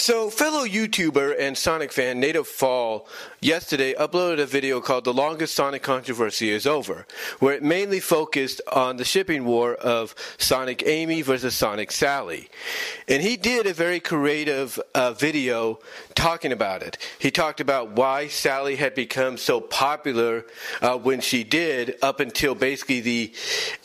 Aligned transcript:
So, 0.00 0.30
fellow 0.30 0.66
YouTuber 0.66 1.36
and 1.38 1.58
Sonic 1.58 1.92
fan 1.92 2.20
Native 2.20 2.48
Fall 2.48 3.06
yesterday 3.40 3.94
uploaded 3.94 4.38
a 4.38 4.46
video 4.46 4.80
called 4.80 5.04
The 5.04 5.14
Longest 5.14 5.54
Sonic 5.54 5.82
Controversy 5.82 6.50
is 6.50 6.66
Over, 6.66 7.06
where 7.38 7.54
it 7.54 7.62
mainly 7.62 8.00
focused 8.00 8.60
on 8.70 8.98
the 8.98 9.04
shipping 9.04 9.44
war 9.44 9.74
of 9.74 10.14
Sonic 10.36 10.82
Amy 10.86 11.22
versus 11.22 11.54
Sonic 11.54 11.90
Sally. 11.90 12.50
And 13.08 13.22
he 13.22 13.36
did 13.36 13.66
a 13.66 13.72
very 13.72 13.98
creative 13.98 14.78
uh, 14.94 15.12
video 15.12 15.78
talking 16.14 16.52
about 16.52 16.82
it. 16.82 16.98
He 17.18 17.30
talked 17.30 17.60
about 17.60 17.92
why 17.92 18.28
Sally 18.28 18.76
had 18.76 18.94
become 18.94 19.38
so 19.38 19.60
popular 19.60 20.44
uh, 20.82 20.98
when 20.98 21.20
she 21.20 21.42
did, 21.42 21.96
up 22.02 22.20
until 22.20 22.54
basically 22.54 23.00
the 23.00 23.32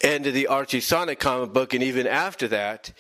end 0.02 0.28
of 0.28 0.34
the 0.34 0.48
Archie 0.48 0.82
Sonic 0.82 1.20
comic 1.20 1.54
book, 1.54 1.74
and 1.74 1.82
even 1.82 2.08
after 2.08 2.50
that, 2.50 2.92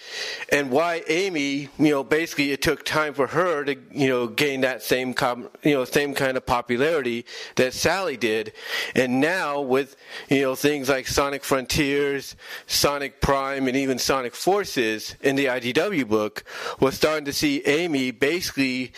and 0.50 0.72
why 0.72 1.04
Amy, 1.08 1.70
you 1.78 1.90
know, 1.90 2.04
basically 2.04 2.52
it 2.52 2.62
took 2.62 2.86
time 2.86 3.14
for 3.14 3.28
her 3.28 3.66
to, 3.66 3.76
you 3.92 4.08
know, 4.08 4.28
gain 4.28 4.62
that 4.62 4.82
same, 4.82 5.14
com- 5.14 5.50
you 5.62 5.74
know, 5.74 5.84
same 5.84 6.14
kind 6.14 6.38
of 6.38 6.45
popularity 6.46 7.26
that 7.56 7.74
Sally 7.74 8.18
did. 8.18 8.54
And 8.96 9.20
now 9.20 9.62
with, 9.62 9.96
you 10.30 10.42
know, 10.42 10.56
things 10.56 10.90
like 10.90 11.08
Sonic 11.08 11.44
Frontiers, 11.44 12.36
Sonic 12.68 13.22
Prime, 13.22 13.68
and 13.68 13.78
even 13.78 14.00
Sonic 14.00 14.36
Forces 14.36 15.16
in 15.22 15.36
the 15.36 15.46
IDW 15.46 16.08
book, 16.08 16.44
we're 16.80 16.92
starting 16.92 17.26
to 17.26 17.34
see 17.34 17.62
Amy 17.66 18.12
basically 18.12 18.94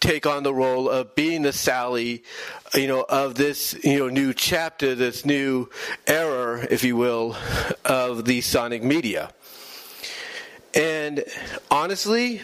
take 0.00 0.26
on 0.26 0.42
the 0.42 0.52
role 0.52 0.90
of 0.90 1.14
being 1.14 1.42
the 1.42 1.52
Sally, 1.52 2.22
you 2.74 2.86
know, 2.86 3.06
of 3.08 3.36
this, 3.36 3.74
you 3.82 3.98
know, 3.98 4.08
new 4.08 4.34
chapter, 4.34 4.94
this 4.94 5.24
new 5.24 5.68
era, 6.06 6.66
if 6.70 6.84
you 6.84 6.96
will, 6.96 7.36
of 7.86 8.26
the 8.26 8.42
Sonic 8.42 8.82
media. 8.82 9.32
And 10.74 11.24
honestly, 11.70 12.42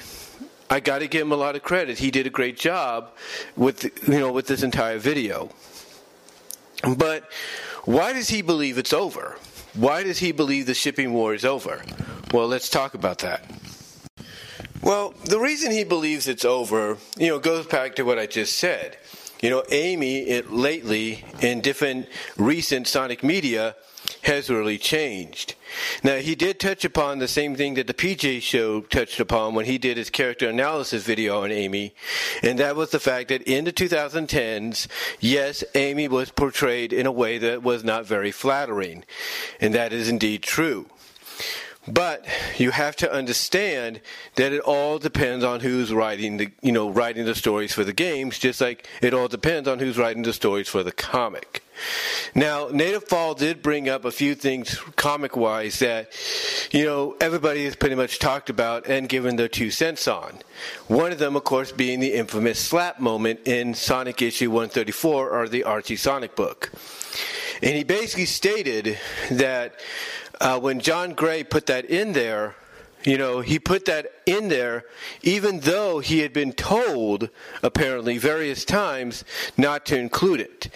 I 0.71 0.79
got 0.79 1.01
to 1.01 1.09
give 1.09 1.23
him 1.23 1.33
a 1.33 1.37
lot 1.37 1.57
of 1.57 1.63
credit. 1.63 1.99
He 1.99 2.13
did 2.13 2.29
a 2.29 2.31
great 2.31 2.57
job 2.57 3.11
with 3.57 3.85
you 4.09 4.21
know 4.21 4.31
with 4.31 4.47
this 4.47 4.63
entire 4.63 4.99
video. 4.99 5.51
But 6.97 7.29
why 7.85 8.13
does 8.13 8.29
he 8.29 8.41
believe 8.41 8.79
it's 8.79 8.93
over? 8.93 9.37
Why 9.75 10.05
does 10.05 10.19
he 10.19 10.33
believe 10.33 10.67
the 10.67 10.75
shipping 10.75 11.13
war 11.13 11.35
is 11.35 11.45
over? 11.45 11.83
Well, 12.33 12.47
let's 12.47 12.69
talk 12.69 12.95
about 12.95 13.19
that. 13.19 13.45
Well, 14.83 15.13
the 15.25 15.39
reason 15.39 15.73
he 15.73 15.85
believes 15.85 16.27
it's 16.27 16.45
over, 16.45 16.97
you 17.19 17.29
know, 17.29 17.39
goes 17.39 17.67
back 17.67 17.97
to 17.97 18.03
what 18.03 18.19
I 18.19 18.27
just 18.27 18.57
said. 18.57 18.97
You 19.43 19.51
know, 19.51 19.63
Amy, 19.71 20.21
it 20.21 20.53
lately 20.53 21.25
in 21.41 21.61
different 21.61 22.09
recent 22.37 22.87
Sonic 22.87 23.23
media 23.23 23.77
has 24.23 24.49
really 24.49 24.79
changed. 24.79 25.55
Now, 26.03 26.17
he 26.17 26.35
did 26.35 26.59
touch 26.59 26.85
upon 26.85 27.19
the 27.19 27.29
same 27.29 27.57
thing 27.57 27.75
that 27.75 27.87
the 27.87 27.95
PJ 27.95 28.43
show 28.43 28.81
touched 28.83 29.21
upon 29.21 29.55
when 29.55 29.67
he 29.67 29.79
did 29.79 29.97
his 29.97 30.11
character 30.11 30.49
analysis 30.49 31.05
video 31.05 31.43
on 31.43 31.51
Amy, 31.51 31.95
and 32.43 32.59
that 32.59 32.77
was 32.77 32.91
the 32.91 33.01
fact 33.01 33.29
that 33.29 33.43
in 33.43 33.65
the 33.65 33.73
2010s, 33.73 34.87
yes, 35.21 35.65
Amy 35.75 36.09
was 36.09 36.31
portrayed 36.31 36.93
in 36.93 37.07
a 37.07 37.13
way 37.13 37.39
that 37.39 37.63
was 37.63 37.85
not 37.85 38.07
very 38.07 38.33
flattering, 38.33 39.05
and 39.61 39.75
that 39.75 39.93
is 39.93 40.09
indeed 40.09 40.43
true. 40.43 40.87
But 41.89 42.27
you 42.59 42.73
have 42.73 42.95
to 42.97 43.11
understand 43.11 44.01
that 44.35 44.53
it 44.53 44.61
all 44.61 44.99
depends 44.99 45.45
on 45.45 45.61
who's 45.61 45.93
writing 45.93 46.37
the 46.37 46.53
you 46.61 46.73
know 46.73 46.91
writing 46.91 47.25
the 47.25 47.35
stories 47.35 47.73
for 47.73 47.85
the 47.85 47.95
games, 47.95 48.39
just 48.39 48.61
like 48.61 48.87
it 49.01 49.15
all 49.15 49.29
depends 49.29 49.67
on 49.67 49.79
who's 49.79 49.97
writing 49.97 50.23
the 50.23 50.33
stories 50.33 50.69
for 50.69 50.83
the 50.83 50.93
comic. 50.93 51.63
Now, 52.35 52.69
Native 52.69 53.05
Fall 53.05 53.35
did 53.35 53.63
bring 53.63 53.89
up 53.89 54.05
a 54.05 54.11
few 54.11 54.35
things 54.35 54.79
comic 54.97 55.37
wise 55.37 55.79
that, 55.79 56.13
you 56.71 56.85
know, 56.85 57.17
everybody 57.21 57.65
has 57.65 57.75
pretty 57.75 57.95
much 57.95 58.19
talked 58.19 58.51
about 58.51 58.87
and 58.87 59.09
given 59.09 59.37
their 59.37 59.49
two 59.49 59.71
cents 59.71 60.07
on. 60.07 60.39
One 60.87 61.13
of 61.13 61.19
them, 61.19 61.37
of 61.37 61.45
course, 61.45 61.73
being 61.73 62.01
the 62.01 62.15
infamous 62.15 62.59
slap 62.59 63.01
moment 63.01 63.41
in 63.47 63.75
Sonic 63.75 64.23
issue 64.23 64.51
134 64.51 65.31
or 65.31 65.49
the 65.49 65.65
Archie 65.65 65.97
Sonic 65.97 66.37
book. 66.37 66.71
And 67.63 67.77
he 67.77 67.85
basically 67.85 68.27
stated 68.27 68.99
that 69.31 69.75
uh, 70.41 70.59
when 70.59 70.81
Jon 70.81 71.13
Gray 71.13 71.45
put 71.45 71.67
that 71.67 71.85
in 71.85 72.13
there, 72.13 72.55
you 73.05 73.17
know, 73.17 73.41
he 73.41 73.59
put 73.59 73.87
that 73.87 74.13
in 74.27 74.49
there 74.49 74.85
even 75.23 75.61
though 75.61 76.01
he 76.01 76.21
had 76.21 76.33
been 76.33 76.53
told, 76.53 77.31
apparently, 77.63 78.19
various 78.19 78.65
times 78.65 79.25
not 79.57 79.87
to 79.87 79.99
include 79.99 80.41
it. 80.41 80.69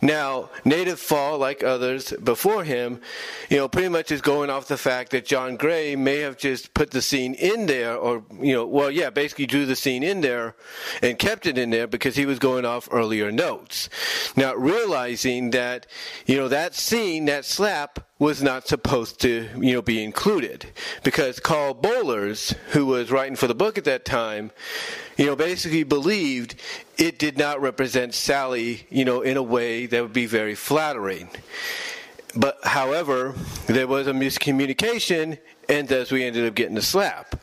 Now, 0.00 0.50
Native 0.64 1.00
Fall, 1.00 1.38
like 1.38 1.62
others 1.62 2.12
before 2.12 2.64
him, 2.64 3.00
you 3.48 3.56
know, 3.56 3.68
pretty 3.68 3.88
much 3.88 4.10
is 4.10 4.20
going 4.20 4.50
off 4.50 4.68
the 4.68 4.76
fact 4.76 5.10
that 5.10 5.24
Jon 5.24 5.56
Gray 5.56 5.96
may 5.96 6.18
have 6.18 6.36
just 6.36 6.74
put 6.74 6.90
the 6.90 7.02
scene 7.02 7.34
in 7.34 7.66
there, 7.66 7.96
or, 7.96 8.24
you 8.40 8.54
know, 8.54 8.66
well, 8.66 8.90
yeah, 8.90 9.10
basically 9.10 9.46
drew 9.46 9.66
the 9.66 9.76
scene 9.76 10.02
in 10.02 10.20
there 10.20 10.54
and 11.02 11.18
kept 11.18 11.46
it 11.46 11.58
in 11.58 11.70
there 11.70 11.86
because 11.86 12.16
he 12.16 12.26
was 12.26 12.38
going 12.38 12.64
off 12.64 12.88
earlier 12.90 13.30
notes. 13.30 13.88
Not 14.36 14.60
realizing 14.60 15.50
that, 15.50 15.86
you 16.26 16.36
know, 16.36 16.48
that 16.48 16.74
scene, 16.74 17.26
that 17.26 17.44
slap, 17.44 18.00
was 18.22 18.40
not 18.40 18.68
supposed 18.68 19.20
to, 19.20 19.48
you 19.58 19.72
know, 19.72 19.82
be 19.82 20.00
included 20.00 20.64
because 21.02 21.40
Karl 21.40 21.74
Bollers, 21.74 22.52
who 22.68 22.86
was 22.86 23.10
writing 23.10 23.34
for 23.34 23.48
the 23.48 23.54
book 23.54 23.76
at 23.76 23.84
that 23.86 24.04
time, 24.04 24.52
you 25.16 25.26
know, 25.26 25.34
basically 25.34 25.82
believed 25.82 26.54
it 26.98 27.18
did 27.18 27.36
not 27.36 27.60
represent 27.60 28.14
Sally, 28.14 28.86
you 28.90 29.04
know, 29.04 29.22
in 29.22 29.36
a 29.36 29.42
way 29.42 29.86
that 29.86 30.00
would 30.00 30.12
be 30.12 30.26
very 30.26 30.54
flattering. 30.54 31.30
But 32.36 32.58
however, 32.62 33.34
there 33.66 33.88
was 33.88 34.06
a 34.06 34.12
miscommunication, 34.12 35.38
and 35.68 35.88
thus 35.88 36.12
we 36.12 36.22
ended 36.22 36.46
up 36.46 36.54
getting 36.54 36.76
the 36.76 36.82
slap. 36.82 37.34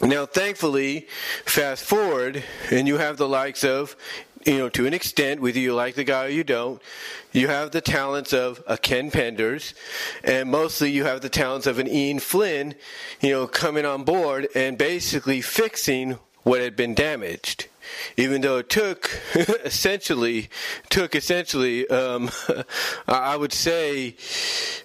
Now, 0.00 0.24
thankfully, 0.24 1.08
fast 1.44 1.84
forward, 1.84 2.42
and 2.70 2.88
you 2.88 2.96
have 2.96 3.18
the 3.18 3.28
likes 3.28 3.64
of 3.64 3.96
you 4.44 4.58
know, 4.58 4.68
to 4.70 4.86
an 4.86 4.94
extent, 4.94 5.40
whether 5.40 5.58
you 5.58 5.74
like 5.74 5.94
the 5.94 6.04
guy 6.04 6.26
or 6.26 6.28
you 6.28 6.44
don't, 6.44 6.80
you 7.32 7.48
have 7.48 7.70
the 7.70 7.80
talents 7.80 8.32
of 8.32 8.62
a 8.66 8.76
Ken 8.78 9.10
Penders, 9.10 9.74
and 10.22 10.50
mostly 10.50 10.90
you 10.90 11.04
have 11.04 11.20
the 11.20 11.28
talents 11.28 11.66
of 11.66 11.78
an 11.78 11.88
Ian 11.88 12.18
Flynn, 12.18 12.74
you 13.20 13.30
know, 13.30 13.46
coming 13.46 13.84
on 13.84 14.04
board 14.04 14.48
and 14.54 14.78
basically 14.78 15.40
fixing 15.40 16.18
what 16.42 16.60
had 16.60 16.76
been 16.76 16.94
damaged. 16.94 17.66
Even 18.16 18.42
though 18.42 18.58
it 18.58 18.68
took 18.68 19.10
essentially 19.34 20.50
took 20.90 21.14
essentially 21.14 21.88
um, 21.88 22.30
I 23.08 23.36
would 23.36 23.52
say 23.52 24.16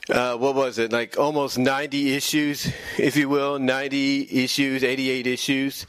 uh, 0.10 0.38
what 0.38 0.56
was 0.56 0.80
it 0.80 0.92
like 0.92 1.18
almost 1.20 1.58
90 1.58 2.16
issues 2.16 2.72
if 2.98 3.18
you 3.18 3.28
will 3.28 3.60
90 3.60 4.44
issues 4.44 4.86
88 4.86 5.28
issues 5.28 5.86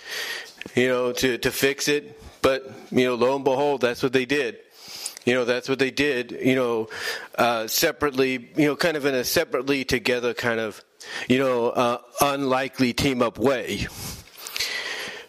you 0.74 0.88
know 0.88 1.12
to 1.12 1.38
to 1.38 1.50
fix 1.52 1.86
it 1.86 2.20
but, 2.44 2.70
you 2.90 3.06
know, 3.06 3.14
lo 3.14 3.34
and 3.34 3.42
behold, 3.42 3.80
that's 3.80 4.02
what 4.02 4.12
they 4.12 4.26
did. 4.26 4.58
You 5.24 5.32
know, 5.32 5.46
that's 5.46 5.66
what 5.66 5.78
they 5.78 5.90
did, 5.90 6.32
you 6.32 6.54
know, 6.54 6.90
uh, 7.38 7.66
separately, 7.66 8.50
you 8.54 8.66
know, 8.66 8.76
kind 8.76 8.98
of 8.98 9.06
in 9.06 9.14
a 9.14 9.24
separately 9.24 9.82
together 9.82 10.34
kind 10.34 10.60
of, 10.60 10.84
you 11.26 11.38
know, 11.38 11.70
uh, 11.70 11.98
unlikely 12.20 12.92
team 12.92 13.22
up 13.22 13.38
way. 13.38 13.86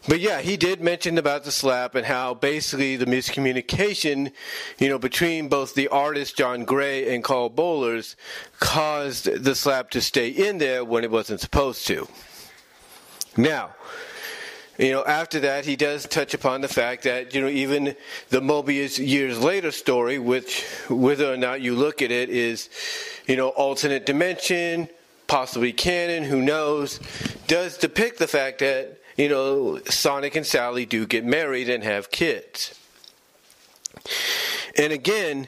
But 0.10 0.20
yeah, 0.20 0.42
he 0.42 0.58
did 0.58 0.82
mention 0.82 1.18
about 1.18 1.46
the 1.46 1.52
slap 1.52 1.96
and 1.96 2.06
how 2.06 2.34
basically 2.34 2.98
the 2.98 3.06
miscommunication, 3.06 4.34
you 4.78 4.90
know, 4.90 5.00
between 5.00 5.48
both 5.48 5.74
the 5.74 5.88
artist 5.88 6.36
Jon 6.36 6.66
Gray 6.66 7.16
and 7.16 7.24
Karl 7.24 7.50
Bollers 7.50 8.16
caused 8.60 9.24
the 9.24 9.56
slap 9.56 9.90
to 9.92 10.02
stay 10.02 10.28
in 10.28 10.58
there 10.58 10.84
when 10.84 11.06
it 11.06 11.12
wasn't 11.12 11.40
supposed 11.40 11.88
to. 11.88 12.10
Now, 13.38 13.74
you 14.78 14.92
know, 14.92 15.04
after 15.06 15.40
that, 15.42 15.66
he 15.66 15.76
does 15.76 16.06
touch 16.06 16.34
upon 16.34 16.62
the 16.62 16.68
fact 16.68 17.04
that, 17.04 17.34
you 17.34 17.42
know, 17.42 17.48
even 17.48 17.96
the 18.30 18.42
Mobius 18.42 18.98
years 18.98 19.40
later 19.40 19.72
story, 19.72 20.20
which, 20.20 20.64
whether 20.90 21.32
or 21.32 21.38
not 21.38 21.62
you 21.62 21.76
look 21.76 22.02
at 22.02 22.12
it, 22.12 22.30
is, 22.30 22.70
you 23.28 23.38
know, 23.38 23.50
alternate 23.50 24.06
dimension, 24.06 24.90
possibly 25.28 25.72
canon, 25.72 26.24
who 26.24 26.42
knows, 26.42 27.00
does 27.48 27.78
depict 27.78 28.20
the 28.20 28.28
fact 28.28 28.60
that, 28.60 29.00
you 29.16 29.30
know, 29.30 29.80
Sonic 29.86 30.36
and 30.36 30.46
Sally 30.46 30.86
do 30.86 31.06
get 31.06 31.24
married 31.24 31.70
and 31.70 31.84
have 31.84 32.12
kids. 32.12 32.78
And 34.78 34.92
again, 34.92 35.48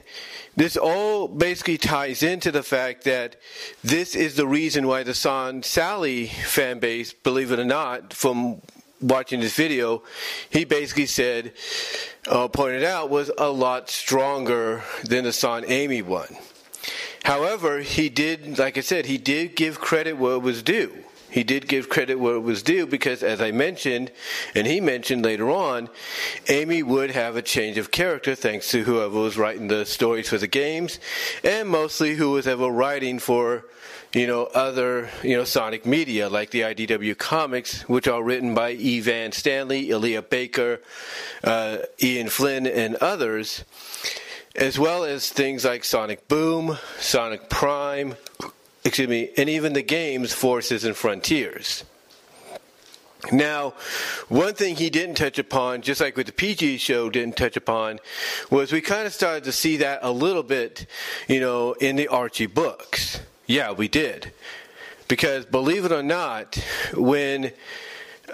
this 0.56 0.78
all 0.78 1.28
basically 1.28 1.78
ties 1.78 2.24
into 2.24 2.50
the 2.50 2.64
fact 2.64 3.04
that 3.04 3.36
this 3.84 4.16
is 4.16 4.36
the 4.36 4.48
reason 4.48 4.88
why 4.88 5.04
the 5.04 5.14
Son 5.14 5.62
Sally 5.64 6.28
fan 6.28 6.80
base, 6.80 7.14
believe 7.14 7.52
it 7.52 7.60
or 7.60 7.66
not, 7.66 8.14
from 8.14 8.62
watching 9.02 9.40
this 9.40 9.56
video, 9.56 10.04
he 10.50 10.66
basically 10.66 11.06
said, 11.06 11.54
uh, 12.28 12.48
pointed 12.48 12.84
out, 12.84 13.10
was 13.10 13.32
a 13.38 13.50
lot 13.50 13.90
stronger 13.90 14.84
than 15.04 15.24
the 15.24 15.32
Sonamy 15.32 16.02
one. 16.02 16.36
However, 17.24 17.80
he 17.80 18.10
did, 18.10 18.58
like 18.58 18.78
I 18.78 18.82
said, 18.82 19.06
he 19.06 19.18
did 19.18 19.56
give 19.56 19.80
credit 19.80 20.14
where 20.14 20.34
it 20.34 20.42
was 20.42 20.64
due. 20.64 21.04
He 21.30 21.44
did 21.44 21.68
give 21.68 21.90
credit 21.90 22.16
where 22.16 22.36
it 22.36 22.42
was 22.42 22.64
due 22.64 22.86
because, 22.86 23.24
as 23.24 23.42
I 23.42 23.52
mentioned, 23.52 24.12
and 24.56 24.66
he 24.66 24.80
mentioned 24.80 25.26
later 25.26 25.50
on, 25.52 25.90
Amy 26.48 26.84
would 26.84 27.12
have 27.12 27.36
a 27.36 27.42
change 27.42 27.78
of 27.78 27.92
character 27.92 28.36
thanks 28.36 28.72
to 28.72 28.84
whoever 28.84 29.20
was 29.20 29.38
writing 29.38 29.68
the 29.68 29.86
stories 29.86 30.30
for 30.30 30.38
the 30.38 30.48
games, 30.48 31.00
and 31.44 31.70
mostly 31.70 32.16
who 32.16 32.32
was 32.32 32.48
ever 32.48 32.70
writing 32.70 33.20
for, 33.20 33.66
you 34.14 34.26
know, 34.26 34.46
other, 34.46 35.10
you 35.22 35.36
know, 35.36 35.44
Sonic 35.44 35.86
media 35.86 36.30
like 36.30 36.52
the 36.52 36.62
IDW 36.62 37.18
comics, 37.18 37.82
which 37.90 38.08
are 38.08 38.24
written 38.24 38.54
by 38.54 38.72
E. 38.72 39.00
Van 39.02 39.32
Stanley, 39.32 39.92
Elijah 39.92 40.22
Baker, 40.22 40.80
uh, 41.44 41.80
Ian 42.02 42.30
Flynn, 42.30 42.66
and 42.66 42.96
others 42.96 43.64
as 44.56 44.80
well 44.80 45.04
as 45.04 45.30
things 45.30 45.64
like 45.64 45.84
Sonic 45.84 46.28
Boom, 46.28 46.80
Sonic 47.00 47.48
Prime, 47.48 48.16
excuse 48.88 49.10
me, 49.10 49.30
and 49.36 49.50
even 49.50 49.74
the 49.74 49.82
games 49.82 50.32
Forces 50.32 50.86
and 50.86 50.96
Frontiers. 50.96 51.84
Now, 53.34 53.74
one 54.30 54.54
thing 54.54 54.78
he 54.78 54.90
didn't 54.90 55.16
touch 55.16 55.38
upon, 55.38 55.82
just 55.82 56.00
like 56.00 56.16
with 56.16 56.28
the 56.28 56.32
PG 56.32 56.78
show 56.78 57.10
didn't 57.10 57.36
touch 57.36 57.58
upon, 57.58 58.00
was 58.50 58.72
we 58.72 58.80
kind 58.80 59.06
of 59.06 59.14
started 59.14 59.44
to 59.44 59.52
see 59.52 59.78
that 59.78 60.00
a 60.04 60.12
little 60.12 60.44
bit, 60.44 60.86
you 61.28 61.42
know, 61.42 61.74
in 61.74 61.98
the 61.98 62.08
Archie 62.08 62.46
books. 62.46 63.20
Yeah, 63.46 63.74
we 63.74 63.90
did. 63.90 64.32
Because 65.10 65.46
believe 65.46 65.84
it 65.84 65.92
or 65.92 66.04
not, 66.04 66.56
when 66.94 67.52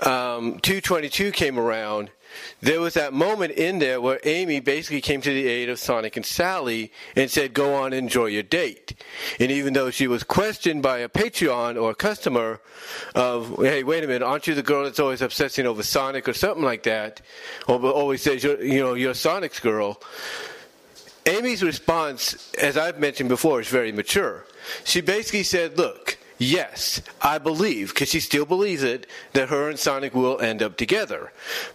um, 0.01 0.59
222 0.59 1.31
came 1.31 1.57
around, 1.57 2.11
there 2.62 2.80
was 2.80 2.94
that 2.94 3.13
moment 3.13 3.51
in 3.51 3.80
there 3.80 4.00
where 4.00 4.19
Amy 4.24 4.59
basically 4.59 5.01
came 5.01 5.21
to 5.21 5.30
the 5.30 5.47
aid 5.47 5.69
of 5.69 5.80
Sonic 5.80 6.15
and 6.15 6.25
Sally 6.25 6.91
and 7.15 7.30
said, 7.30 7.53
Go 7.53 7.75
on, 7.75 7.94
enjoy 7.94 8.27
your 8.27 8.44
date. 8.44 8.94
And 9.39 9.51
even 9.51 9.74
though 9.74 9.91
she 9.91 10.07
was 10.07 10.24
questioned 10.24 10.81
by 10.81 11.00
a 11.00 11.09
Patreon 11.09 11.81
or 11.81 11.91
a 11.91 11.95
customer 11.95 12.62
of, 13.15 13.57
Hey, 13.57 13.83
wait 13.83 14.03
a 14.03 14.07
minute, 14.07 14.24
aren't 14.24 14.47
you 14.47 14.56
the 14.56 14.63
girl 14.63 14.83
that's 14.83 15.00
always 15.00 15.21
obsessing 15.21 15.65
over 15.65 15.83
Sonic 15.83 16.27
or 16.27 16.33
something 16.33 16.63
like 16.63 16.83
that? 16.83 17.21
Or 17.68 17.83
always 17.85 18.21
says, 18.21 18.44
you're, 18.44 18.63
You 18.63 18.80
know, 18.80 18.94
you're 18.94 19.13
Sonic's 19.13 19.59
girl. 19.59 20.01
Amy's 21.25 21.63
response, 21.63 22.51
as 22.56 22.77
I've 22.77 23.00
mentioned 23.00 23.30
before, 23.30 23.62
is 23.62 23.69
very 23.69 23.91
mature. 23.91 24.45
She 24.83 25.01
basically 25.01 25.44
said, 25.44 25.77
Look, 25.77 26.18
Yes, 26.38 27.01
I 27.21 27.38
believe, 27.38 27.89
because 27.89 28.09
she 28.09 28.19
still 28.19 28.45
believes 28.45 28.83
it, 28.83 29.07
that 29.33 29.50
her 29.50 29.69
and 29.69 29.80
Sonic 29.80 30.13
will 30.13 30.39
end 30.39 30.62
up 30.62 30.77
together. 30.77 31.31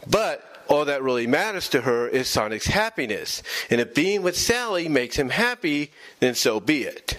But 0.07 0.45
all 0.69 0.85
that 0.85 1.03
really 1.03 1.27
matters 1.27 1.69
to 1.71 1.83
her 1.83 2.07
is 2.07 2.29
Sonic's 2.29 2.67
happiness. 2.67 3.43
And 3.71 3.81
if 3.81 3.95
being 3.95 4.23
with 4.23 4.37
Sally 4.37 4.89
makes 4.89 5.17
him 5.17 5.31
happy, 5.31 5.93
then 6.21 6.35
so 6.35 6.61
be 6.61 6.83
it. 6.83 7.19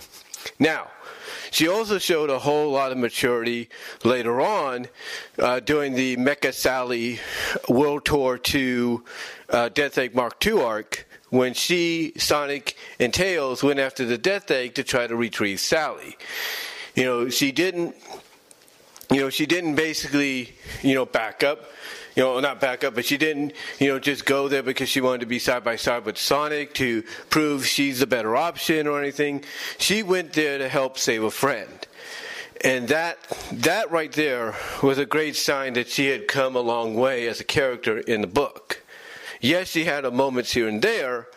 Now, 0.60 0.88
she 1.52 1.68
also 1.68 1.98
showed 1.98 2.30
a 2.30 2.40
whole 2.40 2.72
lot 2.72 2.92
of 2.92 2.98
maturity 2.98 3.70
later 4.04 4.40
on 4.40 4.88
uh, 5.40 5.60
during 5.62 5.96
the 5.96 6.16
Mecha 6.18 6.54
Sally 6.54 7.20
World 7.68 8.06
Tour 8.06 8.38
2 8.38 9.04
uh, 9.50 9.70
Death 9.70 9.98
Egg 9.98 10.14
Mark 10.14 10.46
II 10.46 10.62
arc 10.62 11.08
when 11.30 11.54
she, 11.54 12.14
Sonic, 12.18 12.76
and 13.00 13.14
Tails 13.14 13.64
went 13.64 13.80
after 13.80 14.06
the 14.06 14.18
Death 14.18 14.50
Egg 14.52 14.76
to 14.76 14.84
try 14.84 15.08
to 15.08 15.16
retrieve 15.16 15.60
Sally. 15.60 16.18
You 17.00 17.06
know, 17.06 17.30
she 17.30 17.54
didn't, 17.54 17.96
you 19.10 19.22
know, 19.22 19.30
she 19.30 19.46
didn't 19.46 19.76
basically, 19.76 20.54
you 20.82 20.96
know, 20.96 21.06
back 21.06 21.46
up 21.46 21.64
you 22.16 22.26
know, 22.26 22.38
not 22.42 22.60
back 22.60 22.84
up, 22.84 22.96
but 22.96 23.06
she 23.06 23.16
didn't, 23.16 23.54
you 23.80 23.88
know, 23.88 23.98
just 23.98 24.26
go 24.26 24.50
there 24.50 24.62
because 24.62 24.90
she 24.90 25.00
wanted 25.00 25.22
to 25.22 25.26
be 25.26 25.40
side 25.40 25.64
by 25.64 25.78
side 25.78 26.04
with 26.04 26.18
Sonic 26.18 26.74
to 26.74 27.04
prove 27.30 27.66
she's 27.66 28.00
the 28.00 28.08
better 28.08 28.36
option 28.36 28.88
or 28.88 29.00
anything. 29.00 29.46
She 29.78 30.04
went 30.04 30.34
there 30.34 30.58
to 30.58 30.68
help 30.68 30.98
save 30.98 31.24
a 31.24 31.32
friend. 31.32 31.88
And 32.62 32.90
that 32.90 33.20
that 33.54 33.90
right 33.90 34.12
there 34.12 34.54
was 34.84 34.98
a 34.98 35.06
great 35.06 35.38
sign 35.38 35.74
that 35.74 35.88
she 35.88 36.08
had 36.08 36.28
come 36.28 36.58
a 36.58 36.60
long 36.60 36.96
way 36.96 37.26
as 37.28 37.40
a 37.40 37.46
character 37.46 38.00
in 38.00 38.20
the 38.20 38.28
book. 38.28 38.84
Yes, 39.40 39.70
she 39.70 39.86
had 39.86 40.04
moments 40.14 40.52
here 40.52 40.68
and 40.68 40.82
there, 40.82 41.28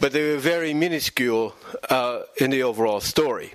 but 0.00 0.12
they 0.12 0.32
were 0.32 0.38
very 0.38 0.72
minuscule 0.72 1.54
uh, 1.90 2.22
in 2.38 2.48
the 2.48 2.62
overall 2.62 3.00
story 3.00 3.52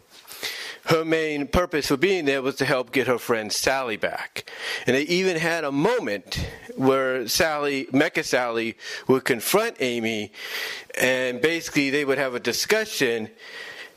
her 0.87 1.03
main 1.03 1.47
purpose 1.47 1.87
for 1.87 1.97
being 1.97 2.25
there 2.25 2.41
was 2.41 2.55
to 2.55 2.65
help 2.65 2.91
get 2.91 3.07
her 3.07 3.17
friend 3.17 3.51
Sally 3.51 3.97
back. 3.97 4.49
And 4.85 4.95
they 4.95 5.03
even 5.03 5.35
had 5.35 5.63
a 5.63 5.71
moment 5.71 6.47
where 6.75 7.27
Sally, 7.27 7.85
Mecha 7.87 8.23
Sally, 8.23 8.77
would 9.07 9.25
confront 9.25 9.75
Amy, 9.81 10.31
and 10.99 11.41
basically 11.41 11.89
they 11.89 12.05
would 12.05 12.17
have 12.17 12.35
a 12.35 12.39
discussion. 12.39 13.29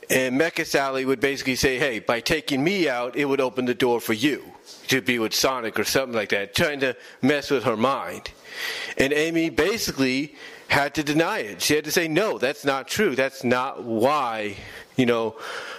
And 0.09 0.41
Mecha 0.41 0.67
Sally 0.67 1.05
would 1.05 1.21
basically 1.21 1.55
say, 1.55 1.79
Hey, 1.79 2.01
by 2.01 2.21
taking 2.21 2.65
me 2.65 2.89
out, 2.89 3.15
it 3.15 3.27
would 3.27 3.41
open 3.41 3.67
the 3.67 3.75
door 3.75 4.01
for 4.01 4.13
you 4.13 4.43
to 4.89 5.01
be 5.01 5.21
with 5.21 5.33
Sonic 5.33 5.79
or 5.79 5.85
something 5.85 6.15
like 6.15 6.31
that, 6.31 6.55
trying 6.55 6.81
to 6.81 6.97
mess 7.23 7.51
with 7.51 7.63
her 7.63 7.77
mind. 7.77 8.33
And 8.99 9.13
Amy 9.13 9.51
basically 9.51 10.35
had 10.67 10.95
to 10.95 11.03
deny 11.05 11.41
it. 11.41 11.63
She 11.63 11.75
had 11.75 11.85
to 11.85 11.93
say, 11.93 12.09
No, 12.09 12.39
that's 12.39 12.65
not 12.65 12.89
true. 12.89 13.15
That's 13.15 13.45
not 13.45 13.85
why, 13.85 14.57
you 15.01 15.07
know, 15.07 15.35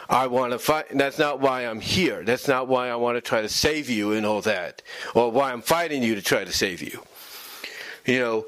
I 0.10 0.26
want 0.26 0.52
to 0.54 0.58
fight. 0.58 0.88
That's 0.90 1.20
not 1.20 1.40
why 1.40 1.68
I'm 1.68 1.80
here. 1.80 2.24
That's 2.24 2.48
not 2.48 2.68
why 2.68 2.90
I 2.90 2.96
want 2.96 3.18
to 3.18 3.22
try 3.22 3.44
to 3.44 3.50
save 3.50 3.88
you 3.88 4.14
and 4.14 4.26
all 4.26 4.42
that, 4.42 4.82
or 5.14 5.32
why 5.32 5.52
I'm 5.54 5.62
fighting 5.62 6.02
you 6.02 6.16
to 6.16 6.24
try 6.24 6.44
to 6.44 6.52
save 6.52 6.82
you. 6.82 7.04
You 8.08 8.20
know, 8.20 8.46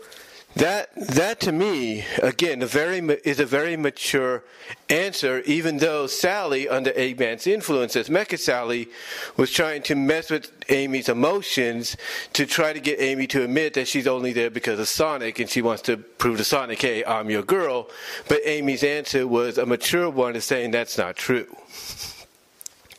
that 0.56 0.90
that 0.96 1.40
to 1.42 1.52
me 1.52 2.06
again 2.22 2.62
a 2.62 2.68
very 2.68 3.00
is 3.24 3.40
a 3.40 3.46
very 3.46 3.76
mature 3.76 4.44
answer. 4.90 5.40
Even 5.42 5.78
though 5.78 6.08
Sally, 6.08 6.70
under 6.70 6.92
Eggman's 6.92 7.48
influence 7.48 7.96
as 7.96 8.10
Mecha 8.10 8.38
Sally, 8.38 8.88
was 9.36 9.52
trying 9.52 9.82
to 9.84 9.96
mess 9.96 10.30
with 10.30 10.52
Amy's 10.70 11.10
emotions 11.10 11.98
to 12.34 12.46
try 12.46 12.72
to 12.74 12.80
get 12.80 13.02
Amy 13.02 13.28
to 13.28 13.44
admit 13.44 13.74
that 13.74 13.88
she's 13.88 14.08
only 14.08 14.34
there 14.34 14.50
because 14.50 14.80
of 14.80 14.88
Sonic 14.88 15.40
and 15.40 15.50
she 15.50 15.62
wants 15.62 15.82
to 15.84 15.98
prove 15.98 16.38
to 16.38 16.44
Sonic, 16.44 16.82
"Hey, 16.82 17.04
I'm 17.04 17.30
your 17.30 17.44
girl." 17.44 17.90
But 18.28 18.42
Amy's 18.46 18.84
answer 18.84 19.28
was 19.28 19.58
a 19.58 19.66
mature 19.66 20.10
one, 20.10 20.36
of 20.36 20.44
saying 20.44 20.72
that's 20.72 20.98
not 20.98 21.16
true. 21.16 21.48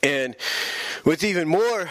And 0.04 0.36
what's 1.04 1.24
even 1.24 1.48
more, 1.48 1.88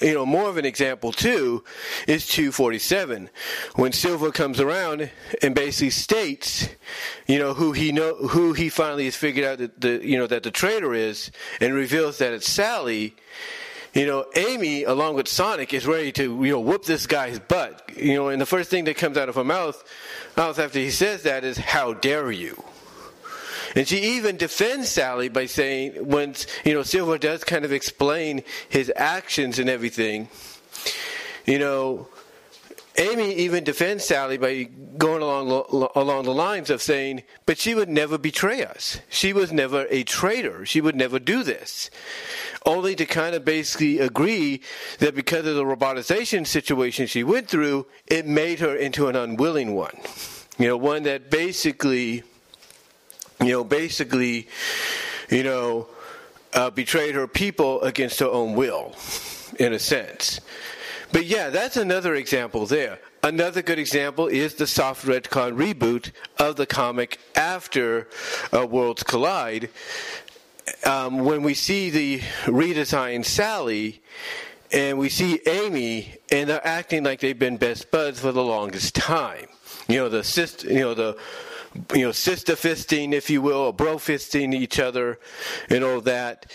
you 0.00 0.14
know, 0.14 0.24
more 0.24 0.48
of 0.48 0.56
an 0.56 0.64
example 0.64 1.10
too 1.10 1.64
is 2.06 2.28
247 2.28 3.28
when 3.74 3.90
Silver 3.90 4.30
comes 4.30 4.60
around 4.60 5.10
and 5.42 5.52
basically 5.52 5.90
states, 5.90 6.68
you 7.26 7.40
know, 7.40 7.54
who 7.54 7.72
he 7.72 7.90
know 7.90 8.14
who 8.14 8.52
he 8.52 8.68
finally 8.68 9.06
has 9.06 9.16
figured 9.16 9.44
out 9.44 9.58
that 9.58 9.80
the 9.80 10.00
you 10.06 10.16
know 10.16 10.28
that 10.28 10.44
the 10.44 10.52
traitor 10.52 10.94
is 10.94 11.32
and 11.60 11.74
reveals 11.74 12.18
that 12.18 12.32
it's 12.32 12.48
Sally. 12.48 13.16
You 13.94 14.06
know, 14.06 14.26
Amy, 14.36 14.84
along 14.84 15.16
with 15.16 15.26
Sonic, 15.26 15.74
is 15.74 15.86
ready 15.86 16.12
to 16.12 16.44
you 16.44 16.52
know 16.52 16.60
whoop 16.60 16.84
this 16.84 17.08
guy's 17.08 17.40
butt. 17.40 17.90
You 17.96 18.14
know, 18.14 18.28
and 18.28 18.40
the 18.40 18.46
first 18.46 18.70
thing 18.70 18.84
that 18.84 18.96
comes 18.96 19.16
out 19.16 19.28
of 19.28 19.34
her 19.34 19.44
mouth, 19.44 19.82
mouth 20.36 20.60
after 20.60 20.78
he 20.78 20.90
says 20.90 21.24
that 21.24 21.42
is, 21.42 21.58
"How 21.58 21.94
dare 21.94 22.30
you?" 22.30 22.62
And 23.76 23.86
she 23.86 23.98
even 24.16 24.38
defends 24.38 24.88
Sally 24.88 25.28
by 25.28 25.44
saying, 25.44 25.92
when, 26.08 26.34
you 26.64 26.72
know, 26.72 26.82
Silver 26.82 27.18
does 27.18 27.44
kind 27.44 27.64
of 27.64 27.72
explain 27.72 28.42
his 28.70 28.90
actions 28.96 29.58
and 29.58 29.68
everything, 29.68 30.28
you 31.44 31.58
know, 31.58 32.08
Amy 32.98 33.34
even 33.34 33.62
defends 33.62 34.04
Sally 34.04 34.38
by 34.38 34.64
going 34.96 35.20
along 35.20 35.90
along 35.94 36.24
the 36.24 36.32
lines 36.32 36.70
of 36.70 36.80
saying, 36.80 37.24
"But 37.44 37.58
she 37.58 37.74
would 37.74 37.90
never 37.90 38.16
betray 38.16 38.64
us. 38.64 39.00
She 39.10 39.34
was 39.34 39.52
never 39.52 39.86
a 39.90 40.02
traitor. 40.02 40.64
She 40.64 40.80
would 40.80 40.96
never 40.96 41.18
do 41.18 41.42
this." 41.42 41.90
Only 42.64 42.96
to 42.96 43.04
kind 43.04 43.34
of 43.34 43.44
basically 43.44 43.98
agree 43.98 44.62
that 44.98 45.14
because 45.14 45.46
of 45.46 45.56
the 45.56 45.64
robotization 45.64 46.46
situation 46.46 47.06
she 47.06 47.22
went 47.22 47.48
through, 47.48 47.86
it 48.06 48.26
made 48.26 48.60
her 48.60 48.74
into 48.74 49.08
an 49.08 49.16
unwilling 49.16 49.74
one. 49.74 50.00
You 50.58 50.68
know, 50.68 50.76
one 50.78 51.02
that 51.02 51.28
basically 51.30 52.22
you 53.40 53.52
know, 53.52 53.64
basically, 53.64 54.48
you 55.30 55.42
know, 55.42 55.88
uh, 56.52 56.70
betrayed 56.70 57.14
her 57.14 57.26
people 57.26 57.82
against 57.82 58.20
her 58.20 58.26
own 58.26 58.54
will, 58.54 58.94
in 59.58 59.72
a 59.72 59.78
sense. 59.78 60.40
But 61.12 61.26
yeah, 61.26 61.50
that's 61.50 61.76
another 61.76 62.14
example 62.14 62.66
there. 62.66 62.98
Another 63.22 63.62
good 63.62 63.78
example 63.78 64.26
is 64.26 64.54
the 64.54 64.66
soft 64.66 65.04
retcon 65.04 65.56
reboot 65.56 66.12
of 66.38 66.56
the 66.56 66.66
comic 66.66 67.18
after 67.34 68.08
uh, 68.52 68.66
Worlds 68.66 69.02
Collide. 69.02 69.68
Um, 70.84 71.20
when 71.20 71.42
we 71.42 71.54
see 71.54 71.90
the 71.90 72.18
redesigned 72.44 73.24
Sally, 73.24 74.00
and 74.72 74.98
we 74.98 75.08
see 75.08 75.40
Amy, 75.46 76.16
and 76.30 76.50
they're 76.50 76.66
acting 76.66 77.04
like 77.04 77.20
they've 77.20 77.38
been 77.38 77.56
best 77.56 77.90
buds 77.90 78.20
for 78.20 78.32
the 78.32 78.42
longest 78.42 78.94
time. 78.94 79.46
You 79.88 79.98
know, 79.98 80.08
the 80.08 80.24
sister, 80.24 80.68
you 80.68 80.80
know, 80.80 80.94
the 80.94 81.18
you 81.94 82.06
know, 82.06 82.12
sister 82.12 82.54
fisting, 82.54 83.12
if 83.12 83.30
you 83.30 83.42
will, 83.42 83.58
or 83.58 83.72
bro 83.72 83.96
fisting 83.96 84.54
each 84.54 84.78
other, 84.78 85.18
and 85.68 85.84
all 85.84 86.00
that. 86.02 86.46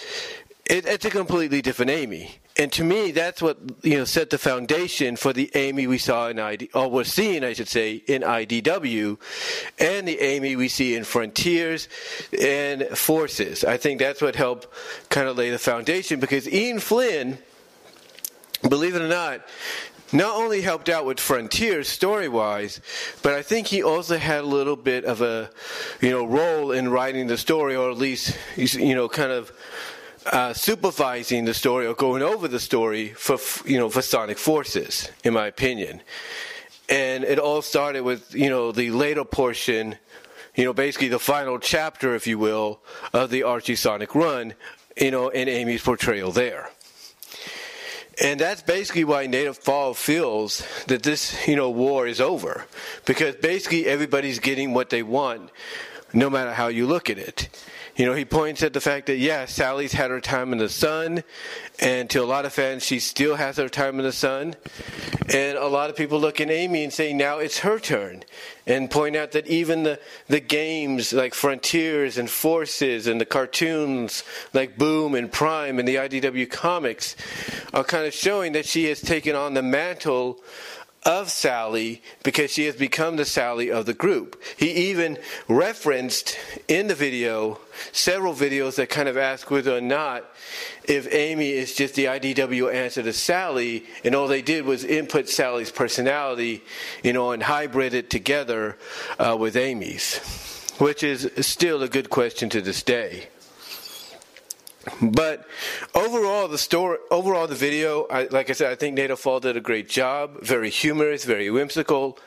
It, 0.66 0.86
it's 0.86 1.06
a 1.06 1.10
completely 1.10 1.62
different 1.62 1.92
Amy. 1.92 2.36
And 2.58 2.72
to 2.74 2.84
me, 2.84 3.12
that's 3.12 3.42
what 3.42 3.58
you 3.82 3.98
know 3.98 4.06
set 4.06 4.30
the 4.30 4.38
foundation 4.38 5.16
for 5.16 5.32
the 5.32 5.50
Amy 5.56 5.88
we 5.88 5.98
saw 5.98 6.28
in 6.28 6.38
ID, 6.40 6.70
or 6.74 6.90
we're 6.90 7.06
seeing, 7.06 7.44
I 7.44 7.54
should 7.54 7.70
say, 7.70 8.04
in 8.08 8.24
IDW, 8.24 9.18
and 9.80 10.08
the 10.08 10.20
Amy 10.20 10.56
we 10.56 10.68
see 10.68 10.96
in 10.96 11.04
Frontiers 11.04 11.88
and 12.40 12.84
Forces. 12.98 13.64
I 13.64 13.78
think 13.78 14.00
that's 14.00 14.22
what 14.22 14.36
helped 14.36 14.68
kind 15.10 15.28
of 15.28 15.38
lay 15.38 15.50
the 15.50 15.60
foundation 15.60 16.20
because 16.20 16.48
Ian 16.48 16.80
Flynn 16.80 17.38
believe 18.68 18.96
it 18.96 19.02
or 19.02 19.08
not, 19.08 19.42
not 20.14 20.36
only 20.36 20.62
helped 20.62 20.90
out 20.90 21.06
with 21.06 21.20
Frontier 21.20 21.84
story 21.84 22.28
wise, 22.28 22.82
but 23.22 23.34
I 23.34 23.42
think 23.42 23.68
he 23.68 23.84
also 23.84 24.18
had 24.18 24.42
a 24.42 24.48
little 24.48 24.76
bit 24.76 25.06
of 25.06 25.22
a, 25.22 25.50
you 26.02 26.10
know, 26.10 26.26
role 26.26 26.72
in 26.72 26.90
writing 26.90 27.28
the 27.28 27.38
story, 27.38 27.76
or 27.76 27.92
at 27.92 27.98
least, 27.98 28.38
you 28.56 28.96
know, 28.96 29.08
kind 29.08 29.32
of 29.32 29.52
uh, 30.26 30.54
supervising 30.54 31.46
the 31.46 31.54
story 31.54 31.86
or 31.88 31.94
going 31.94 32.22
over 32.22 32.48
the 32.48 32.60
story 32.60 33.10
for, 33.10 33.38
you 33.66 33.78
know, 33.78 33.90
for 33.90 34.02
Sonic 34.02 34.38
Forces, 34.38 35.10
in 35.24 35.34
my 35.34 35.48
opinion. 35.48 36.02
And 36.90 37.24
it 37.24 37.40
all 37.40 37.62
started 37.62 38.02
with, 38.02 38.36
you 38.36 38.50
know, 38.50 38.72
the 38.72 38.92
later 38.92 39.24
portion, 39.24 39.96
you 40.56 40.66
know, 40.66 40.74
basically 40.74 41.08
the 41.08 41.20
final 41.20 41.58
chapter, 41.58 42.14
if 42.16 42.28
you 42.28 42.38
will, 42.38 42.82
of 43.14 43.30
the 43.30 43.44
Archie 43.44 43.76
Sonic 43.76 44.14
run, 44.14 44.54
you 44.98 45.10
know, 45.10 45.30
and 45.30 45.50
Amy's 45.50 45.82
portrayal 45.82 46.32
there. 46.32 46.70
And 48.22 48.40
that's 48.40 48.62
basically 48.62 49.04
why 49.04 49.26
Native 49.26 49.58
Fall 49.58 49.94
feels 49.96 50.64
that 50.86 51.02
this, 51.02 51.48
you 51.48 51.56
know, 51.56 51.72
war 51.72 52.08
is 52.08 52.22
over. 52.22 52.66
Because 53.06 53.36
basically 53.36 53.88
everybody's 53.88 54.40
getting 54.40 54.74
what 54.74 54.92
they 54.92 55.02
want, 55.02 55.50
no 56.14 56.30
matter 56.30 56.54
how 56.54 56.68
you 56.68 56.86
look 56.86 57.10
at 57.10 57.18
it. 57.18 57.50
You 57.96 58.06
know, 58.06 58.14
he 58.14 58.24
points 58.24 58.64
at 58.64 58.74
the 58.74 58.82
fact 58.82 59.08
that, 59.08 59.18
yeah, 59.18 59.46
Sally's 59.46 59.92
had 59.92 60.12
her 60.12 60.22
time 60.22 60.54
in 60.54 60.60
the 60.60 60.70
sun, 60.70 61.24
and 61.80 62.10
to 62.12 62.20
a 62.20 62.26
lot 62.26 62.46
of 62.46 62.54
fans, 62.54 62.86
she 62.86 63.00
still 63.00 63.36
has 63.36 63.58
her 63.58 63.68
time 63.68 64.00
in 64.00 64.06
the 64.06 64.14
sun. 64.14 64.56
And 65.34 65.58
a 65.58 65.68
lot 65.68 65.90
of 65.90 65.96
people 65.96 66.20
look 66.20 66.40
at 66.40 66.50
Amy 66.50 66.84
and 66.84 66.94
say, 66.94 67.14
now 67.14 67.40
it's 67.40 67.60
her 67.60 67.80
turn. 67.80 68.24
And 68.66 68.90
point 68.90 69.16
out 69.16 69.32
that 69.32 69.48
even 69.48 69.84
the, 69.84 70.00
the 70.28 70.40
games 70.40 71.12
like 71.12 71.34
Frontiers 71.34 72.18
and 72.18 72.30
Forces 72.30 73.08
and 73.08 73.20
the 73.20 73.26
cartoons 73.26 74.24
like 74.54 74.78
Boom 74.78 75.16
and 75.16 75.32
Prime 75.32 75.80
and 75.80 75.88
the 75.88 75.96
IDW 75.96 76.50
comics 76.50 77.16
are 77.74 77.84
kind 77.84 78.06
of 78.06 78.14
showing 78.14 78.54
that 78.54 78.66
she 78.66 78.86
has 78.86 79.02
taken 79.02 79.36
on 79.36 79.54
the 79.54 79.62
mantle 79.62 80.40
of 81.04 81.32
Sally 81.32 82.02
because 82.24 82.52
she 82.52 82.66
has 82.66 82.76
become 82.76 83.16
the 83.16 83.26
Sally 83.26 83.72
of 83.72 83.86
the 83.86 83.94
group. 83.94 84.42
He 84.58 84.90
even 84.90 85.18
referenced 85.48 86.38
in 86.68 86.88
the 86.88 86.96
video 86.96 87.60
several 87.92 88.34
videos 88.34 88.76
that 88.76 88.90
kind 88.90 89.10
of 89.10 89.18
ask 89.18 89.50
whether 89.50 89.76
or 89.76 89.82
not 89.82 90.26
if 90.84 91.12
Amy 91.14 91.52
is 91.52 91.74
just 91.74 91.96
the 91.96 92.06
IDW 92.06 92.74
answer 92.74 93.04
to 93.04 93.14
Sally, 93.14 93.86
and 94.04 94.16
all 94.16 94.28
they 94.28 94.42
did 94.42 94.66
was 94.66 94.84
input 94.84 95.30
Sally's 95.30 95.72
personality, 95.72 96.64
you 97.04 97.14
know, 97.14 97.32
and 97.32 97.44
hybrid 97.44 97.94
it 97.94 98.10
together 98.10 98.78
uh, 99.18 99.36
with 99.40 99.56
Amy's, 99.56 100.20
which 100.78 101.04
is 101.04 101.30
still 101.42 101.82
a 101.84 101.88
good 101.88 102.10
question 102.10 102.50
to 102.50 102.62
this 102.62 102.84
day. 102.84 103.28
But 105.02 105.46
overall, 105.94 106.48
the 106.48 106.58
story, 106.58 106.98
overall 107.12 107.48
the 107.48 107.56
video, 107.56 108.08
I, 108.10 108.28
like 108.32 108.50
I 108.50 108.54
said, 108.54 108.72
I 108.72 108.76
think 108.76 108.96
Native 108.96 109.20
Fall 109.20 109.40
did 109.40 109.56
a 109.56 109.62
great 109.62 109.88
job. 109.88 110.42
Very 110.42 110.70
humorous, 110.70 111.24
very 111.24 111.50
whimsical, 111.52 112.18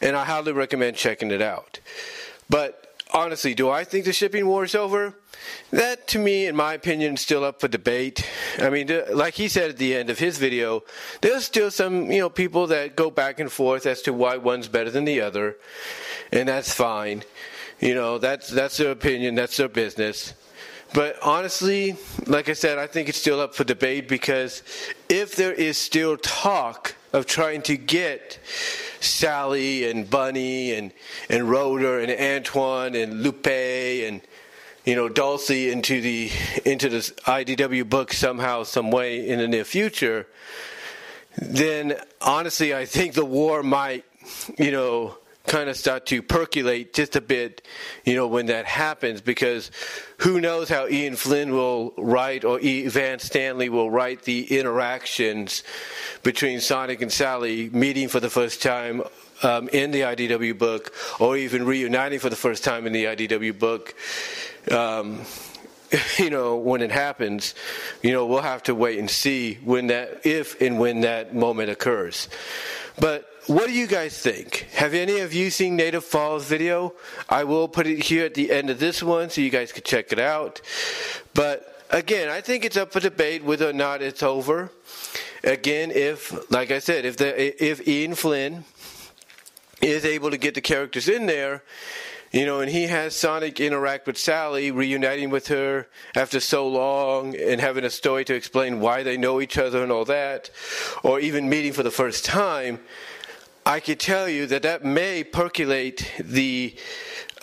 and 0.00 0.16
I 0.16 0.24
highly 0.24 0.52
recommend 0.52 0.96
checking 0.96 1.30
it 1.30 1.42
out. 1.42 1.80
But 2.48 2.96
honestly, 3.12 3.54
do 3.54 3.68
I 3.68 3.84
think 3.84 4.04
the 4.04 4.12
shipping 4.12 4.46
war 4.46 4.64
is 4.64 4.74
over? 4.74 5.14
That, 5.70 6.06
to 6.08 6.18
me, 6.18 6.46
in 6.46 6.54
my 6.54 6.74
opinion, 6.74 7.14
is 7.14 7.20
still 7.20 7.44
up 7.44 7.60
for 7.60 7.68
debate. 7.68 8.24
I 8.58 8.70
mean, 8.70 8.90
like 9.12 9.34
he 9.34 9.48
said 9.48 9.70
at 9.70 9.76
the 9.78 9.94
end 9.94 10.10
of 10.10 10.18
his 10.18 10.38
video, 10.38 10.84
there's 11.20 11.44
still 11.44 11.70
some, 11.70 12.10
you 12.10 12.20
know, 12.20 12.30
people 12.30 12.68
that 12.68 12.96
go 12.96 13.10
back 13.10 13.40
and 13.40 13.50
forth 13.50 13.86
as 13.86 14.02
to 14.02 14.12
why 14.12 14.36
one's 14.36 14.68
better 14.68 14.90
than 14.90 15.04
the 15.04 15.20
other, 15.20 15.56
and 16.32 16.48
that's 16.48 16.72
fine. 16.72 17.24
You 17.80 17.94
know, 17.94 18.18
that's 18.18 18.48
that's 18.48 18.76
their 18.76 18.90
opinion, 18.90 19.34
that's 19.34 19.56
their 19.56 19.68
business. 19.68 20.34
But 20.94 21.18
honestly, 21.22 21.96
like 22.26 22.48
I 22.48 22.54
said, 22.54 22.78
I 22.78 22.86
think 22.86 23.08
it's 23.08 23.18
still 23.18 23.40
up 23.40 23.54
for 23.54 23.64
debate 23.64 24.08
because 24.08 24.62
if 25.08 25.36
there 25.36 25.52
is 25.52 25.76
still 25.76 26.16
talk 26.16 26.94
of 27.12 27.26
trying 27.26 27.62
to 27.62 27.76
get 27.76 28.38
Sally 29.00 29.88
and 29.88 30.08
Bunny 30.08 30.72
and, 30.72 30.92
and 31.28 31.48
Rotor 31.48 32.00
and 32.00 32.10
Antoine 32.10 32.94
and 32.94 33.22
Lupe 33.22 33.46
and 33.46 34.20
you 34.84 34.94
know 34.94 35.08
Dulcie 35.08 35.70
into 35.70 36.00
the 36.00 36.30
into 36.64 36.88
this 36.88 37.10
IDW 37.10 37.88
book 37.88 38.12
somehow, 38.12 38.62
some 38.62 38.90
way 38.90 39.28
in 39.28 39.38
the 39.38 39.48
near 39.48 39.64
future, 39.64 40.26
then 41.36 41.94
honestly, 42.20 42.74
I 42.74 42.86
think 42.86 43.14
the 43.14 43.24
war 43.24 43.62
might, 43.62 44.04
you 44.58 44.70
know, 44.70 45.18
kind 45.48 45.68
of 45.68 45.76
start 45.76 46.06
to 46.06 46.22
percolate 46.22 46.92
just 46.92 47.16
a 47.16 47.20
bit, 47.20 47.62
you 48.04 48.14
know, 48.14 48.28
when 48.28 48.46
that 48.46 48.66
happens, 48.66 49.20
because 49.20 49.70
who 50.18 50.40
knows 50.40 50.68
how 50.68 50.86
Ian 50.86 51.16
Flynn 51.16 51.52
will 51.52 51.92
write 51.96 52.44
or 52.44 52.60
e. 52.60 52.86
Van 52.86 53.18
Stanley 53.18 53.68
will 53.68 53.90
write 53.90 54.22
the 54.22 54.58
interactions 54.58 55.64
between 56.22 56.60
Sonic 56.60 57.02
and 57.02 57.10
Sally 57.10 57.70
meeting 57.70 58.08
for 58.08 58.20
the 58.20 58.30
first 58.30 58.62
time 58.62 59.02
um, 59.42 59.68
in 59.70 59.90
the 59.90 60.02
IDW 60.02 60.56
book, 60.56 60.92
or 61.18 61.36
even 61.36 61.64
reuniting 61.64 62.18
for 62.18 62.28
the 62.28 62.36
first 62.36 62.62
time 62.62 62.86
in 62.86 62.92
the 62.92 63.04
IDW 63.04 63.58
book. 63.58 63.94
Um, 64.70 65.22
you 66.18 66.30
know, 66.30 66.56
when 66.56 66.82
it 66.82 66.90
happens, 66.90 67.54
you 68.02 68.12
know, 68.12 68.26
we'll 68.26 68.42
have 68.42 68.62
to 68.64 68.74
wait 68.74 68.98
and 68.98 69.08
see 69.08 69.54
when 69.64 69.86
that, 69.88 70.26
if 70.26 70.60
and 70.60 70.78
when 70.78 71.00
that 71.00 71.34
moment 71.34 71.70
occurs. 71.70 72.28
But 73.00 73.26
what 73.48 73.66
do 73.66 73.72
you 73.72 73.86
guys 73.86 74.18
think? 74.18 74.68
Have 74.74 74.92
any 74.92 75.20
of 75.20 75.32
you 75.32 75.50
seen 75.50 75.74
Native 75.74 76.04
Falls 76.04 76.44
video? 76.44 76.92
I 77.30 77.44
will 77.44 77.66
put 77.66 77.86
it 77.86 78.04
here 78.04 78.26
at 78.26 78.34
the 78.34 78.50
end 78.50 78.68
of 78.68 78.78
this 78.78 79.02
one 79.02 79.30
so 79.30 79.40
you 79.40 79.48
guys 79.48 79.72
can 79.72 79.82
check 79.84 80.12
it 80.12 80.18
out. 80.18 80.60
But 81.32 81.82
again, 81.88 82.28
I 82.28 82.42
think 82.42 82.66
it's 82.66 82.76
up 82.76 82.92
for 82.92 83.00
debate 83.00 83.42
whether 83.42 83.66
or 83.66 83.72
not 83.72 84.02
it's 84.02 84.22
over. 84.22 84.70
Again, 85.42 85.90
if, 85.90 86.50
like 86.50 86.70
I 86.70 86.78
said, 86.78 87.06
if 87.06 87.16
the 87.16 87.64
if 87.64 87.88
Ian 87.88 88.14
Flynn 88.14 88.64
is 89.80 90.04
able 90.04 90.30
to 90.30 90.36
get 90.36 90.54
the 90.54 90.60
characters 90.60 91.08
in 91.08 91.24
there, 91.24 91.62
you 92.32 92.44
know, 92.44 92.60
and 92.60 92.70
he 92.70 92.82
has 92.88 93.16
Sonic 93.16 93.60
interact 93.60 94.06
with 94.06 94.18
Sally, 94.18 94.70
reuniting 94.70 95.30
with 95.30 95.48
her 95.48 95.88
after 96.14 96.38
so 96.38 96.68
long 96.68 97.34
and 97.34 97.62
having 97.62 97.84
a 97.84 97.90
story 97.90 98.26
to 98.26 98.34
explain 98.34 98.80
why 98.80 99.02
they 99.02 99.16
know 99.16 99.40
each 99.40 99.56
other 99.56 99.82
and 99.82 99.90
all 99.90 100.04
that, 100.04 100.50
or 101.02 101.18
even 101.18 101.48
meeting 101.48 101.72
for 101.72 101.82
the 101.82 101.90
first 101.90 102.26
time, 102.26 102.80
I 103.68 103.80
could 103.80 104.00
tell 104.00 104.30
you 104.30 104.46
that 104.46 104.62
that 104.62 104.82
may 104.82 105.22
percolate 105.22 106.10
the 106.18 106.74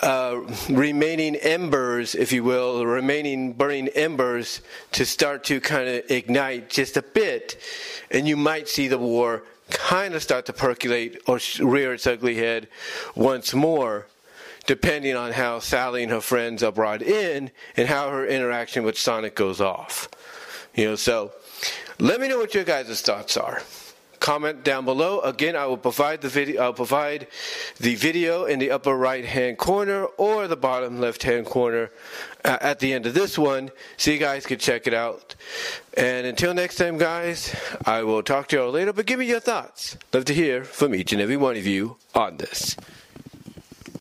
uh, 0.00 0.40
remaining 0.68 1.36
embers, 1.36 2.16
if 2.16 2.32
you 2.32 2.42
will, 2.42 2.78
the 2.78 2.86
remaining 2.86 3.52
burning 3.52 3.86
embers 3.90 4.60
to 4.90 5.06
start 5.06 5.44
to 5.44 5.60
kind 5.60 5.88
of 5.88 6.10
ignite 6.10 6.68
just 6.68 6.96
a 6.96 7.02
bit, 7.02 7.62
and 8.10 8.26
you 8.26 8.36
might 8.36 8.68
see 8.68 8.88
the 8.88 8.98
war 8.98 9.44
kind 9.70 10.14
of 10.14 10.22
start 10.22 10.46
to 10.46 10.52
percolate 10.52 11.22
or 11.28 11.38
rear 11.60 11.94
its 11.94 12.08
ugly 12.08 12.34
head 12.34 12.66
once 13.14 13.54
more, 13.54 14.08
depending 14.66 15.14
on 15.14 15.30
how 15.30 15.60
Sally 15.60 16.02
and 16.02 16.10
her 16.10 16.20
friends 16.20 16.64
are 16.64 16.72
brought 16.72 17.02
in 17.02 17.52
and 17.76 17.86
how 17.86 18.10
her 18.10 18.26
interaction 18.26 18.82
with 18.82 18.98
Sonic 18.98 19.36
goes 19.36 19.60
off. 19.60 20.08
You 20.74 20.86
know, 20.86 20.96
so 20.96 21.30
let 22.00 22.20
me 22.20 22.26
know 22.26 22.38
what 22.38 22.52
your 22.52 22.64
guys' 22.64 23.00
thoughts 23.00 23.36
are 23.36 23.62
comment 24.26 24.64
down 24.64 24.84
below. 24.84 25.20
Again, 25.20 25.54
I 25.54 25.66
will 25.66 25.76
provide 25.76 26.20
the 26.20 26.28
video. 26.28 26.60
I'll 26.60 26.72
provide 26.72 27.28
the 27.78 27.94
video 27.94 28.44
in 28.44 28.58
the 28.58 28.72
upper 28.72 28.96
right 28.96 29.24
hand 29.24 29.56
corner 29.56 30.06
or 30.18 30.48
the 30.48 30.56
bottom 30.56 31.00
left 31.00 31.22
hand 31.22 31.46
corner 31.46 31.92
uh, 32.44 32.58
at 32.60 32.80
the 32.80 32.92
end 32.92 33.06
of 33.06 33.14
this 33.14 33.38
one, 33.38 33.70
so 33.96 34.10
you 34.10 34.18
guys 34.18 34.44
can 34.44 34.58
check 34.58 34.88
it 34.88 34.94
out. 34.94 35.36
And 35.96 36.26
until 36.26 36.54
next 36.54 36.74
time, 36.74 36.98
guys, 36.98 37.54
I 37.84 38.02
will 38.02 38.24
talk 38.24 38.48
to 38.48 38.56
you 38.56 38.62
all 38.62 38.72
later. 38.72 38.92
But 38.92 39.06
give 39.06 39.20
me 39.20 39.26
your 39.26 39.38
thoughts. 39.38 39.96
Love 40.12 40.24
to 40.24 40.34
hear 40.34 40.64
from 40.64 40.92
each 40.92 41.12
and 41.12 41.22
every 41.22 41.36
one 41.36 41.56
of 41.56 41.64
you 41.64 41.96
on 42.12 42.38
this. 42.38 42.76